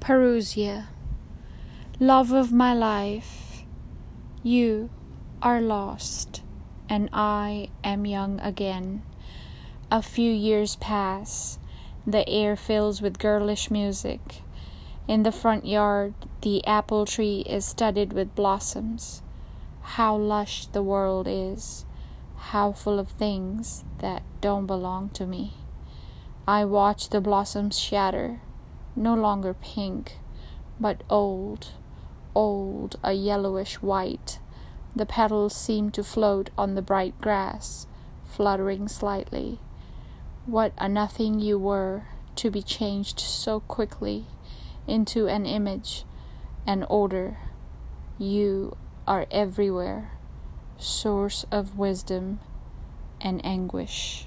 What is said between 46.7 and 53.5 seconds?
order. You are everywhere, source of wisdom and